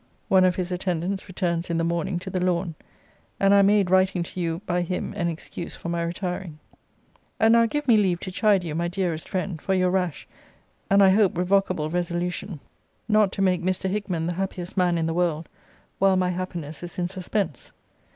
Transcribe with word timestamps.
One 0.29 0.43
of 0.45 0.55
his 0.55 0.71
attendants 0.71 1.27
returns 1.27 1.69
in 1.69 1.77
the 1.77 1.83
morning 1.83 2.17
to 2.17 2.31
The 2.31 2.39
Lawn; 2.43 2.73
and 3.39 3.53
I 3.53 3.61
made 3.61 3.91
writing 3.91 4.23
to 4.23 4.39
you 4.39 4.59
by 4.65 4.81
him 4.81 5.13
an 5.15 5.27
excuse 5.27 5.75
for 5.75 5.89
my 5.89 6.01
retiring. 6.01 6.57
And 7.39 7.53
now 7.53 7.67
give 7.67 7.87
me 7.87 7.97
leave 7.97 8.19
to 8.21 8.31
chide 8.31 8.63
you, 8.63 8.73
my 8.73 8.87
dearest 8.87 9.29
friend, 9.29 9.61
for 9.61 9.75
your 9.75 9.91
rash, 9.91 10.27
and 10.89 11.03
I 11.03 11.09
hope 11.11 11.37
revocable 11.37 11.91
resolution 11.91 12.59
not 13.07 13.31
to 13.33 13.43
make 13.43 13.61
Mr. 13.61 13.87
Hickman 13.91 14.25
the 14.25 14.33
happiest 14.41 14.75
man 14.75 14.97
in 14.97 15.05
the 15.05 15.13
world, 15.13 15.47
while 15.99 16.15
my 16.15 16.29
happiness 16.29 16.81
is 16.81 16.97
in 16.97 17.07
suspense. 17.07 17.71